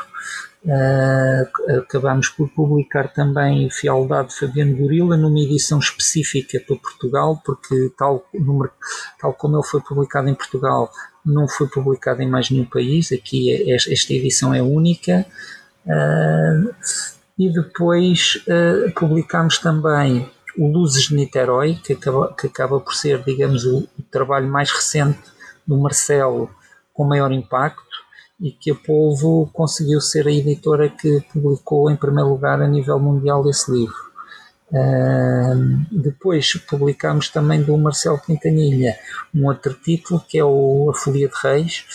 [0.61, 7.93] Uh, acabámos por publicar também Fialdade de Fabiano Gorila numa edição específica para Portugal, porque
[7.97, 8.25] tal,
[9.19, 10.91] tal como ele foi publicado em Portugal,
[11.25, 15.25] não foi publicado em mais nenhum país, aqui é, esta edição é única.
[15.85, 16.75] Uh,
[17.37, 23.23] e depois uh, publicámos também o Luzes de Niterói, que acaba, que acaba por ser,
[23.23, 25.19] digamos, o, o trabalho mais recente
[25.65, 26.49] do Marcelo
[26.93, 27.88] com maior impacto
[28.39, 32.99] e que a Polvo conseguiu ser a editora que publicou em primeiro lugar a nível
[32.99, 34.09] mundial esse livro.
[34.71, 38.95] Uh, depois publicámos também do Marcelo Quintanilha
[39.33, 41.85] um outro título que é o A Folia de Reis,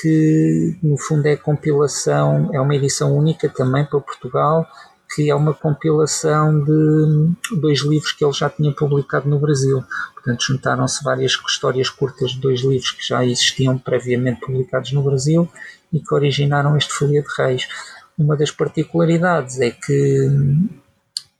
[0.00, 4.66] que no fundo é compilação, é uma edição única também para Portugal,
[5.14, 9.82] que é uma compilação de dois livros que ele já tinha publicado no Brasil.
[10.14, 15.48] Portanto, juntaram-se várias histórias curtas de dois livros que já existiam previamente publicados no Brasil
[15.92, 17.68] e que originaram este Folia de Reis.
[18.16, 20.28] Uma das particularidades é que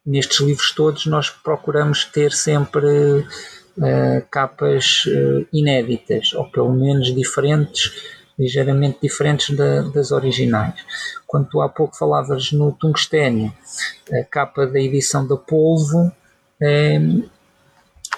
[0.04, 7.92] nestes livros todos nós procuramos ter sempre uh, capas uh, inéditas, ou pelo menos diferentes,
[8.40, 10.74] ligeiramente diferentes da, das originais.
[11.26, 13.52] Quando tu há pouco falavas no tungstênio,
[14.10, 16.10] a capa da edição da Polvo
[16.60, 16.94] é,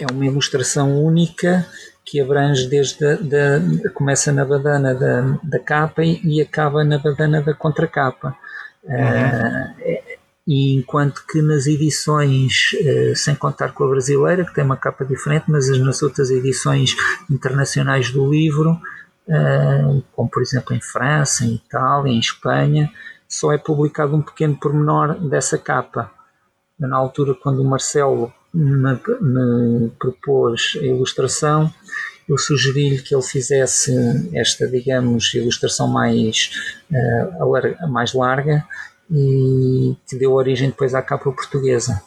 [0.01, 1.67] é uma ilustração única
[2.05, 6.99] que abrange desde a, da, começa na badana da, da capa e, e acaba na
[6.99, 8.37] badana da contracapa.
[8.85, 8.95] Uhum.
[8.95, 14.77] Uh, e enquanto que nas edições, uh, sem contar com a brasileira, que tem uma
[14.77, 16.97] capa diferente, mas nas outras edições
[17.31, 18.81] internacionais do livro,
[20.13, 22.91] como por exemplo em França, em Itália, em Espanha,
[23.29, 26.11] só é publicado um pequeno pormenor dessa capa.
[26.79, 31.73] Na altura, quando o Marcelo me, me propôs a ilustração,
[32.29, 33.93] eu sugeri-lhe que ele fizesse
[34.35, 36.51] esta, digamos, ilustração mais,
[36.91, 38.67] uh, mais larga
[39.11, 42.03] e que deu origem depois à capa portuguesa.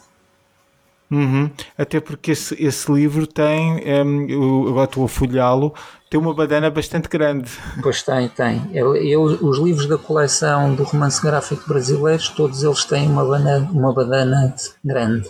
[1.10, 1.52] Uhum.
[1.78, 5.74] Até porque esse, esse livro tem, um, eu agora estou a folhá-lo,
[6.10, 7.52] tem uma badana bastante grande.
[7.82, 8.70] Pois tem, tem.
[8.74, 13.70] Eu, eu, os livros da coleção do romance gráfico brasileiro, todos eles têm uma badana,
[13.72, 15.30] uma badana grande.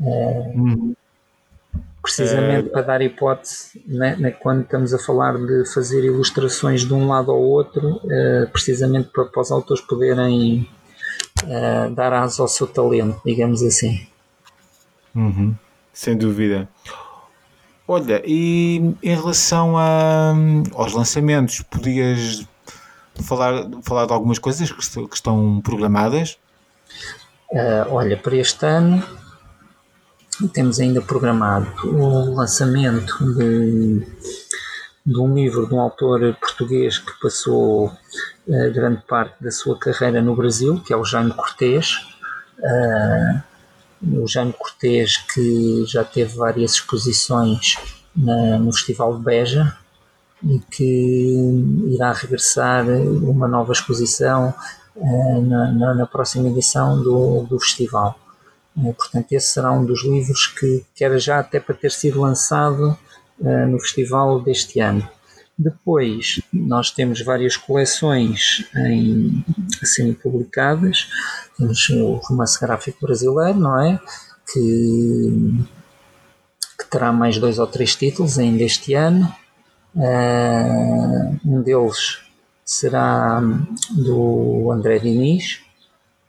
[0.00, 0.52] É.
[2.02, 2.70] Precisamente é...
[2.70, 7.30] para dar hipótese, né, né, quando estamos a falar de fazer ilustrações de um lado
[7.30, 10.68] ao outro, é, precisamente para, para, os autores poderem
[11.94, 14.06] dar asa ao seu talento, digamos assim.
[15.14, 15.54] Uhum.
[15.92, 16.68] Sem dúvida.
[17.86, 20.32] Olha, e em relação a,
[20.74, 22.46] aos lançamentos, podias
[23.20, 26.38] falar, falar de algumas coisas que, que estão programadas?
[27.50, 29.02] Uh, olha, para este ano
[30.54, 34.06] temos ainda programado o lançamento de,
[35.04, 40.22] de um livro de um autor português que passou uh, grande parte da sua carreira
[40.22, 41.98] no Brasil, que é o Jaime Cortês.
[42.58, 43.51] Uh,
[44.02, 47.76] o Jaime Cortês que já teve várias exposições
[48.14, 49.76] na, no Festival de Beja
[50.44, 54.52] e que irá regressar uma nova exposição
[54.96, 58.18] uh, na, na, na, próxima edição do, do festival.
[58.76, 62.20] Eh, portanto, esse será um dos livros que, que era já até para ter sido
[62.20, 62.98] lançado
[63.38, 65.08] uh, no festival deste ano.
[65.58, 69.44] Depois, nós temos várias coleções em,
[69.82, 71.08] serem publicadas.
[71.56, 74.00] Temos o romance gráfico brasileiro, não é?
[74.52, 75.64] Que,
[76.78, 79.32] que terá mais dois ou três títulos ainda este ano.
[79.94, 82.20] Uh, um deles
[82.64, 83.40] será
[83.90, 85.60] do André Diniz,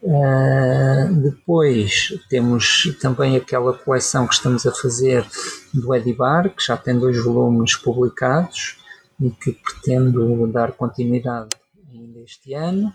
[0.05, 5.25] Uh, depois temos também aquela coleção que estamos a fazer
[5.73, 8.82] do Edibar, que já tem dois volumes publicados
[9.21, 11.49] e que pretendo dar continuidade
[11.91, 12.93] ainda este ano.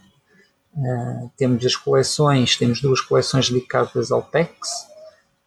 [0.74, 4.86] Uh, temos as coleções, temos duas coleções dedicadas ao Tex,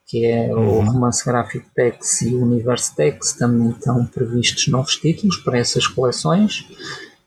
[0.06, 0.86] que é o uhum.
[0.86, 6.68] romance gráfico Tex e o universo Tex, também estão previstos novos títulos para essas coleções.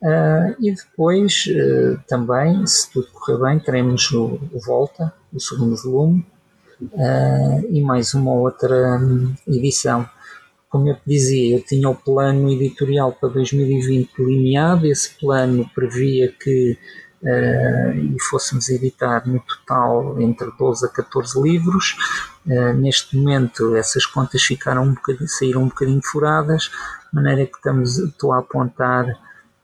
[0.03, 5.75] Uh, e depois uh, também, se tudo correr bem, teremos o, o Volta, o segundo
[5.77, 6.27] volume,
[6.83, 10.07] uh, e mais uma outra um, edição.
[10.75, 16.33] Como eu te dizia, eu tinha o plano editorial para 2020 delineado, esse plano previa
[16.33, 16.77] que
[17.23, 21.97] e fôssemos editar no total entre 12 a 14 livros.
[22.75, 27.97] neste momento essas contas ficaram um bocadinho, saíram um bocadinho furadas, de maneira que estamos,
[27.99, 29.17] estou a apontar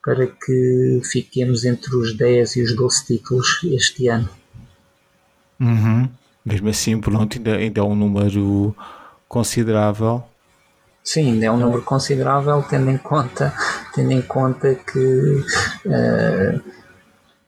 [0.04, 4.28] para que fiquemos entre os 10 e os 12 títulos este ano.
[5.58, 6.08] Uhum.
[6.44, 8.76] Mesmo assim, pronto, ainda, ainda é um número
[9.26, 10.22] considerável.
[11.02, 13.52] Sim, é um número considerável, tendo em conta,
[13.94, 15.44] tendo em conta que
[15.86, 16.62] uh,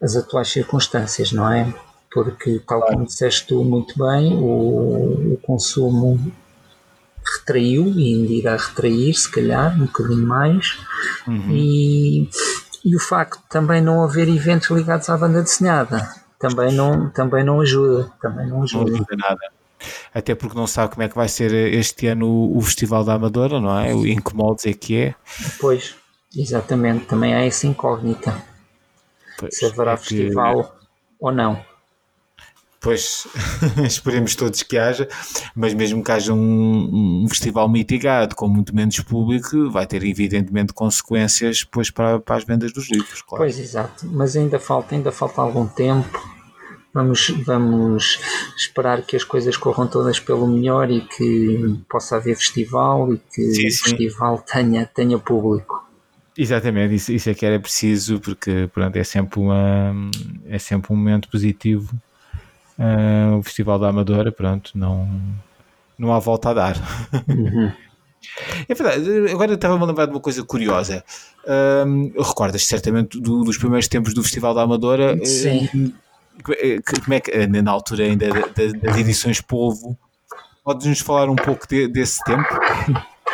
[0.03, 1.73] as atuais circunstâncias, não é?
[2.11, 6.33] Porque, tal como disseste tu muito bem, o, o consumo
[7.25, 10.79] retraiu e ainda irá retrair, se calhar, um bocadinho mais.
[11.27, 11.51] Uhum.
[11.51, 12.31] E,
[12.85, 17.45] e o facto de também não haver eventos ligados à banda desenhada também não, também
[17.45, 18.11] não ajuda.
[18.21, 18.91] Também não ajuda.
[18.91, 19.41] Não ajuda nada.
[20.15, 23.15] Até porque não sabe como é que vai ser este ano o, o Festival da
[23.15, 23.95] Amadora, não é?
[23.95, 25.15] O Incomoldes é que é.
[25.61, 25.95] Pois,
[26.37, 27.07] exatamente.
[27.07, 28.43] Também há essa incógnita.
[29.39, 30.03] Pois, se haverá é que...
[30.07, 30.77] festival
[31.19, 31.73] ou não.
[32.83, 33.29] Pois,
[33.87, 35.09] esperemos todos que haja,
[35.55, 40.73] mas mesmo que haja um, um, festival mitigado com muito menos público, vai ter evidentemente
[40.73, 43.45] consequências depois para, para as vendas dos livros, claro.
[43.45, 46.21] Pois, exato, mas ainda falta, ainda falta algum tempo,
[46.93, 48.19] vamos, vamos
[48.57, 53.43] esperar que as coisas corram todas pelo melhor e que possa haver festival e que
[53.43, 55.83] sim, o festival tenha, tenha público.
[56.37, 59.95] Exatamente, isso, isso é que era preciso, porque pronto, é, sempre uma,
[60.49, 61.95] é sempre um momento positivo
[62.79, 65.09] Uh, o Festival da Amadora, pronto, não,
[65.99, 66.77] não há volta a dar.
[67.29, 67.73] Uhum.
[68.69, 71.05] É verdade, agora estava-me a lembrar de uma coisa curiosa.
[71.85, 75.19] Um, recordas certamente do, dos primeiros tempos do Festival da Amadora?
[75.27, 75.93] Sim.
[76.59, 79.97] Eh, como é que, eh, na altura ainda das edições Polvo,
[80.65, 82.49] podes-nos falar um pouco de, desse tempo?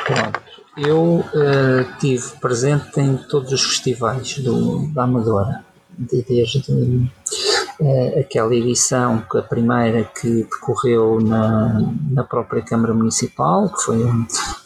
[0.06, 0.48] Pronto.
[0.76, 5.64] Eu uh, tive presente em todos os festivais do, da Amadora,
[5.98, 13.98] desde uh, aquela edição, a primeira que decorreu na, na própria Câmara Municipal, que foi,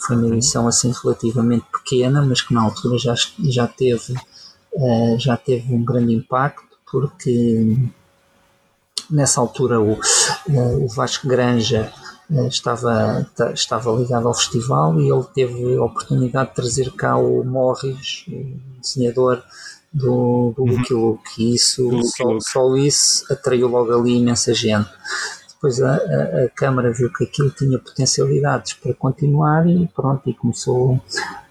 [0.07, 3.15] foi uma edição assim relativamente pequena, mas que na altura já,
[3.45, 4.13] já, teve,
[4.75, 7.75] uh, já teve um grande impacto, porque
[9.13, 9.99] nessa altura o,
[10.49, 11.93] o Vasco Granja
[12.31, 17.45] eh, estava, estava ligado ao festival e ele teve a oportunidade de trazer cá o
[17.45, 19.43] Morris, o desenhador
[19.93, 20.79] do, do uhum.
[20.79, 24.89] Lucky Luke, e isso, só, só, isso atraiu logo ali imensa gente.
[25.53, 30.35] Depois a, a, a, Câmara viu que aquilo tinha potencialidades para continuar e pronto, e
[30.35, 30.99] começou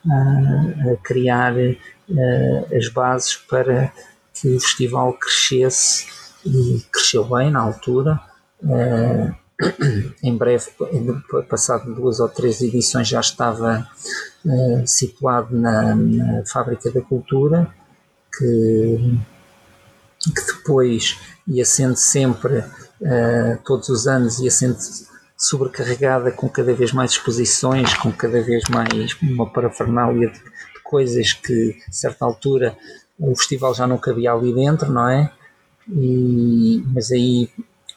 [0.09, 3.93] a, a criar a, as bases para
[4.34, 6.07] que o festival crescesse
[6.46, 8.20] e cresceu bem na altura.
[8.62, 9.34] Uh,
[10.24, 10.72] em breve,
[11.48, 13.88] passado duas ou três edições, já estava
[14.46, 17.68] uh, situado na, na, Fábrica da Cultura,
[18.38, 19.20] que,
[20.20, 24.78] que depois ia sendo sempre, uh, todos os anos, ia sendo
[25.38, 31.34] sobrecarregada com cada vez mais exposições, com cada vez mais uma parafernália de, de coisas
[31.34, 32.78] que, a certa altura,
[33.20, 35.32] o festival já não cabia ali dentro, não é?
[35.92, 37.50] E, mas aí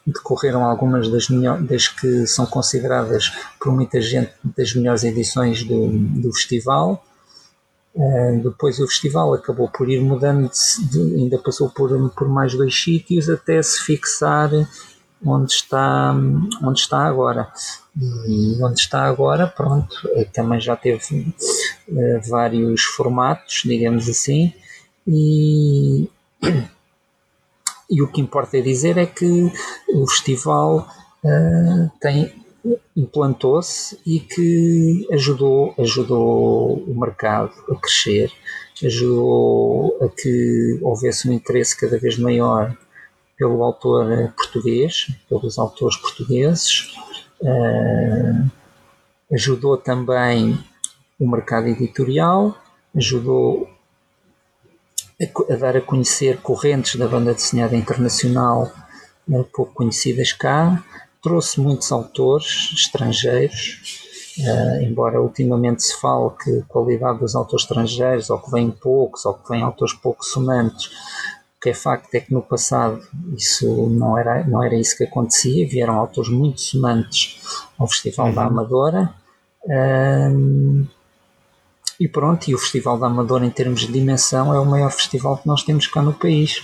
[0.07, 1.29] decorreram algumas das,
[1.67, 7.05] das que são consideradas por muita gente das melhores edições do, do festival.
[7.95, 10.51] Uh, depois o festival acabou por ir mudando,
[10.91, 14.51] de, ainda passou por, por mais dois sítios até se fixar
[15.25, 16.15] onde está,
[16.63, 17.51] onde está agora.
[18.27, 21.33] E onde está agora, pronto, eh, também já teve
[21.89, 24.53] uh, vários formatos, digamos assim,
[25.07, 26.11] e
[27.91, 29.53] e o que importa é dizer é que
[29.89, 30.89] o festival
[31.25, 32.45] uh, tem
[32.97, 38.33] implantou-se e que ajudou, ajudou o mercado a crescer,
[38.83, 42.75] ajudou a que houvesse um interesse cada vez maior
[43.37, 46.95] pelo autor português, pelos autores portugueses,
[47.43, 48.51] uh,
[49.33, 50.59] ajudou também
[51.19, 52.57] o mercado editorial,
[52.97, 53.69] ajudou
[55.21, 58.73] a, dar a conhecer correntes da banda desenhada internacional
[59.53, 60.83] pouco conhecidas cá,
[61.23, 63.81] trouxe muitos autores estrangeiros,
[64.39, 69.25] uh, embora ultimamente se fale que a qualidade dos autores estrangeiros, ou que vêm poucos,
[69.25, 70.87] ou que vêm autores pouco sonantes,
[71.57, 73.01] o que é facto é que no passado
[73.35, 77.41] isso não era, não era isso que acontecia, vieram autores muito sonantes
[77.79, 78.35] ao Festival uhum.
[78.35, 79.15] da Amadora.
[79.65, 80.87] Uh,
[82.05, 85.39] e pronto, e o Festival da Amadora, em termos de dimensão, é o maior festival
[85.39, 86.63] que nós temos cá no país.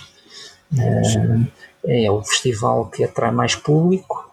[1.83, 4.31] É, é o festival que atrai mais público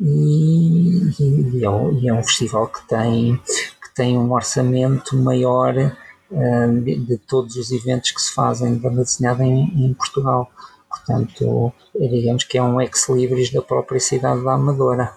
[0.00, 5.76] e, e, é, um, e é, um, festival que tem, que tem um orçamento maior
[5.76, 10.50] uh, de, de, todos os eventos que se fazem de banda desenhada em, em Portugal.
[10.88, 15.12] Portanto, digamos que é um ex-libris da própria cidade da Amadora.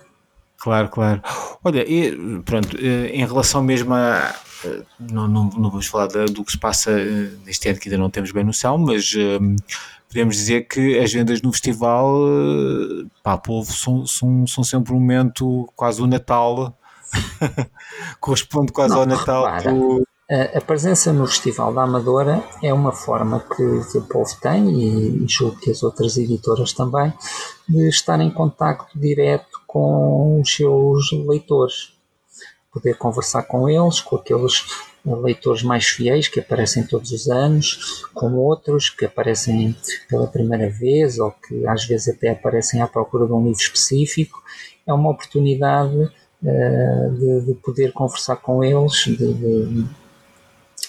[0.57, 1.21] Claro, claro.
[1.63, 4.35] Olha, e, pronto, eh, em relação mesmo a,
[4.99, 8.09] não, não, não vamos falar do que se passa eh, neste ano que ainda não
[8.09, 9.55] temos bem noção, mas um,
[10.07, 14.93] podemos dizer que as vendas no festival eh, para o povo são, são, são sempre
[14.93, 16.77] um momento quase o Natal.
[18.19, 19.45] Corresponde quase não, ao Natal
[20.29, 25.23] a, presença no Festival da Amadora é uma forma que, que o povo tem e,
[25.23, 27.11] e julgo que as outras editoras também
[27.67, 31.98] de estar em contacto direto com os seus leitores
[32.71, 34.63] poder conversar com eles, com aqueles
[35.05, 39.75] leitores mais fiéis que aparecem todos os anos, com outros que aparecem
[40.09, 44.41] pela primeira vez ou que às vezes até aparecem à procura de um livro específico.
[44.85, 49.85] É uma oportunidade uh, de, de, poder conversar com eles, de, de,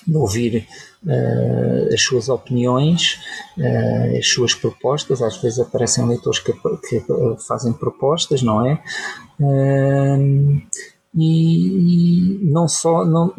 [0.06, 0.66] de ouvir
[1.04, 3.18] uh, as suas opiniões,
[3.56, 5.22] uh, as suas propostas.
[5.22, 7.04] Às vezes aparecem leitores que, que
[7.46, 8.82] fazem propostas, não é?
[11.14, 13.32] E, e não só não,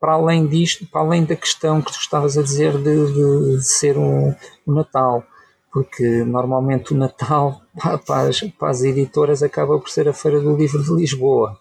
[0.00, 3.64] para além disto, para além da questão que tu estavas a dizer de, de, de
[3.64, 4.34] ser um,
[4.66, 5.24] um, Natal,
[5.72, 7.60] porque normalmente o Natal
[8.06, 11.58] para, as, para, as, editoras acaba por ser a Feira do Livro de Lisboa.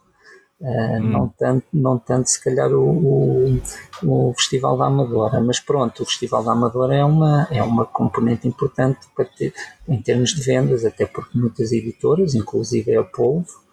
[0.58, 1.10] Uh, hum.
[1.10, 3.62] não, tanto, não tanto se calhar o, o,
[4.04, 8.48] o, Festival da Amadora, mas pronto, o Festival da Amadora é uma, é uma componente
[8.48, 9.54] importante para ter,
[9.86, 13.64] em termos de vendas, até porque muitas editoras, inclusive a Polvo,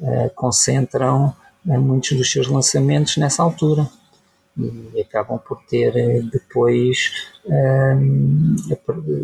[0.00, 1.34] uh, concentram
[1.64, 3.88] muitos dos seus lançamentos nessa altura
[4.94, 7.12] e acabam por ter eh, depois
[7.46, 8.56] um,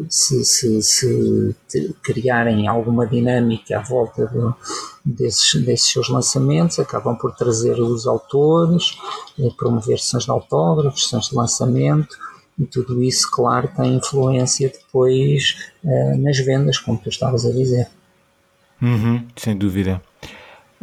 [0.09, 1.57] se, se, se,
[2.03, 8.97] criarem alguma dinâmica à volta de, desses, desses seus lançamentos, acabam por trazer os autores,
[9.59, 12.17] promover sessões de autógrafos, sessões de lançamento
[12.57, 15.73] e tudo isso, claro, tem influência depois
[16.19, 17.89] nas vendas, como tu estavas a dizer.
[18.81, 20.01] Uhum, sem dúvida.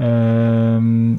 [0.02, 1.18] Um,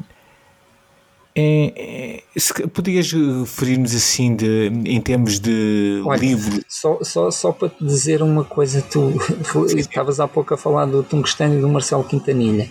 [1.35, 6.62] é, é, se, podias referir-nos assim de, em termos de Olha, livro?
[6.68, 9.12] Só, só, só para te dizer uma coisa, tu
[9.78, 12.68] estavas há pouco a falar do Tungstênio e do Marcelo Quintanilha.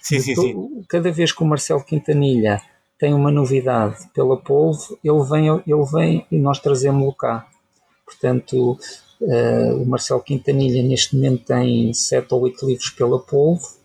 [0.00, 0.84] Sim, sim, sim.
[0.88, 2.60] Cada vez que o Marcelo Quintanilha
[2.98, 7.48] tem uma novidade pela Polvo, ele vem, ele vem e nós trazemos-lo cá.
[8.06, 8.78] Portanto,
[9.20, 13.83] uh, o Marcelo Quintanilha neste momento tem sete ou oito livros pela Polvo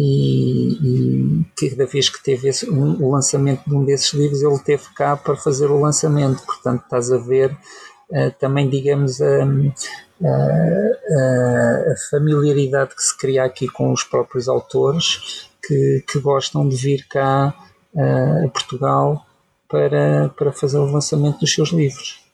[0.00, 4.58] e, e cada vez que teve esse, um, o lançamento de um desses livros, ele
[4.60, 6.40] teve cá para fazer o lançamento.
[6.46, 9.42] Portanto, estás a ver uh, também, digamos, a,
[10.22, 10.28] a,
[11.92, 17.04] a, familiaridade que se cria aqui com os próprios autores que, que gostam de vir
[17.08, 17.52] cá
[17.92, 19.26] uh, a Portugal
[19.68, 22.27] para, para fazer o lançamento dos seus livros.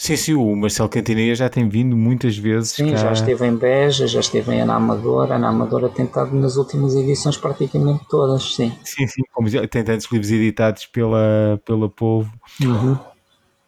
[0.00, 2.70] Sim, sim, o Marcelo Cantineira já tem vindo muitas vezes.
[2.70, 2.96] Sim, cá.
[2.96, 5.34] já esteve em Beja, já esteve em Ana Amadora.
[5.34, 8.72] Ana Amadora tem estado nas últimas edições praticamente todas, sim.
[8.82, 12.32] Sim, sim, como tem tantos livros editados pela, pela Povo.
[12.62, 12.96] Uhum.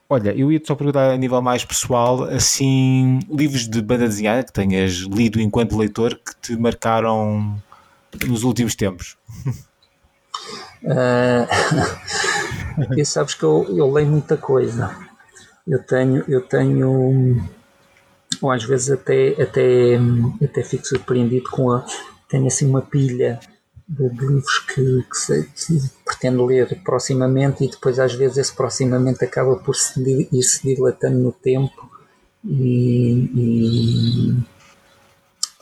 [0.09, 4.55] Olha, eu ia-te só perguntar a nível mais pessoal, assim, livros de banda desenhada que
[4.55, 7.59] tenhas lido enquanto leitor que te marcaram
[8.27, 9.19] nos últimos tempos.
[10.83, 11.45] Uh,
[12.97, 15.12] e sabes que eu, eu leio muita coisa
[15.67, 17.49] eu tenho, eu tenho,
[18.41, 19.99] ou às vezes até, até,
[20.45, 21.85] até fico surpreendido com a.
[22.29, 23.39] Tenho assim uma pilha
[23.87, 29.25] de, livros que, que, se, que, pretendo ler proximamente e depois às vezes esse proximamente
[29.25, 30.01] acaba por se,
[30.33, 31.91] ir se dilatando no tempo
[32.45, 34.37] e, e,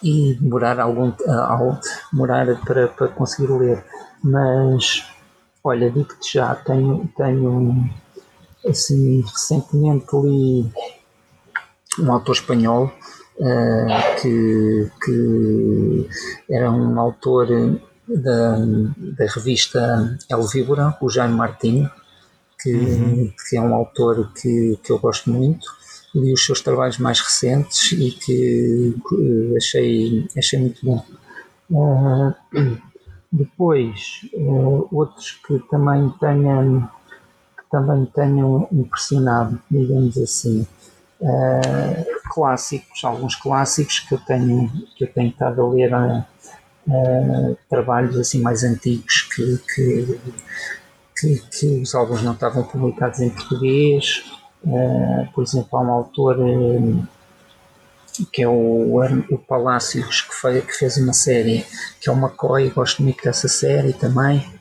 [0.03, 1.81] e demorar algum ao,
[2.13, 3.85] demorar para, para conseguir ler.
[4.23, 5.05] Mas
[5.65, 7.91] olha, digo-te já, tenho, tenho
[8.67, 10.71] Assim, recentemente li
[11.99, 12.93] um autor espanhol
[13.39, 16.09] uh, que, que
[16.49, 17.49] era um autor
[18.07, 21.89] da, da revista El Víbora, o Jaime Martin,
[22.63, 23.33] que, uhum.
[23.49, 25.67] que é um autor que, que eu gosto muito.
[26.15, 31.05] Li os seus trabalhos mais recentes e que uh, achei, achei muito bom.
[31.71, 32.35] Uh,
[33.31, 36.91] depois, uh, outros que também tenham
[37.71, 40.66] também tenham impressionado, digamos assim.
[41.21, 48.18] Uh, clássicos, alguns clássicos que eu tenho, que eu tenho estado a ler, uh, trabalhos
[48.18, 50.21] assim mais antigos que, que,
[51.16, 54.25] que, que, os álbuns não estavam publicados em português.
[54.64, 56.39] Uh, por exemplo, há um autor
[58.33, 59.01] que é o,
[59.31, 61.64] o Palácios que, foi, que fez uma série
[62.01, 64.60] que é o McCoy, gosto muito dessa série também.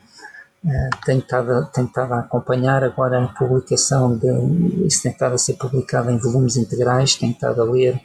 [0.62, 1.52] Uh, tenho, estado,
[2.12, 4.28] a acompanhar agora a publicação de
[4.86, 7.98] isso tem estado a ser publicado em volumes integrais, tenho estado a ler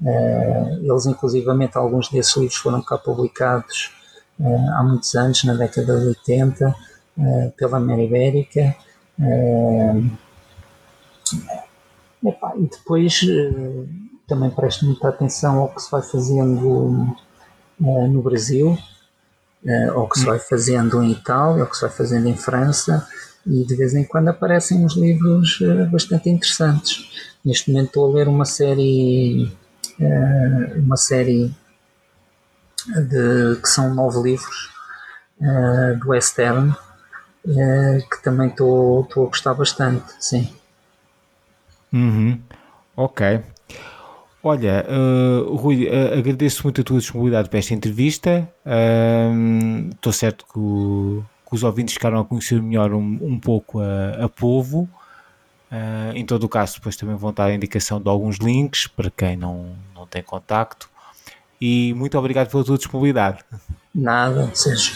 [0.00, 3.94] uh, eles inclusivamente alguns desses livros foram cá publicados
[4.40, 6.74] uh, há muitos anos, na década de 80
[7.58, 8.74] pela Mera Ibérica
[12.56, 13.20] e depois
[14.26, 17.14] também presto muita atenção ao que se vai fazendo
[17.78, 18.78] no Brasil
[19.64, 23.06] uh, ou que se vai fazendo em Itália, ou que se vai fazendo em França,
[23.46, 27.10] e de vez em quando aparecem uns livros uh, bastante interessantes.
[27.44, 29.52] Neste momento estou a ler uma série,
[29.98, 31.54] uh, uma série
[32.86, 34.70] de, que são nove livros
[36.00, 36.72] do Western,
[37.44, 40.54] que também estou, estou a gostar bastante, sim.
[41.92, 42.40] Uhum.
[42.96, 43.40] Ok.
[44.42, 48.48] Olha, uh, Rui, uh, agradeço muito a tua disponibilidade para esta entrevista.
[49.92, 53.80] Estou uh, certo que, o, que, os ouvintes ficaram a conhecer melhor um, um pouco
[53.80, 54.88] a, a Povo.
[55.72, 59.10] Eh, em todo o caso, depois também vão dar a indicação de alguns links para
[59.10, 60.90] quem não, não tem contacto.
[61.58, 63.38] E muito obrigado pela tua disponibilidade.
[63.94, 64.92] Nada, seja.